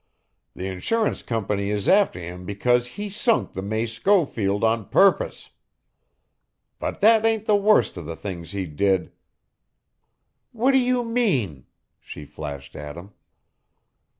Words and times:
"The 0.55 0.65
insurance 0.65 1.21
company 1.21 1.69
is 1.69 1.87
after 1.87 2.19
him 2.19 2.43
because 2.43 2.87
he 2.97 3.07
sunk 3.07 3.53
the 3.53 3.61
May 3.61 3.85
Schofield 3.85 4.63
on 4.63 4.89
purpose. 4.89 5.51
But 6.79 7.01
that 7.01 7.23
ain't 7.23 7.45
the 7.45 7.55
worst 7.55 7.97
of 7.97 8.07
the 8.07 8.15
things 8.15 8.49
he 8.49 8.65
did" 8.65 9.11
"What 10.53 10.71
do 10.71 10.83
you 10.83 11.03
mean?" 11.05 11.67
she 11.99 12.25
flashed 12.25 12.75
at 12.75 12.97
him. 12.97 13.11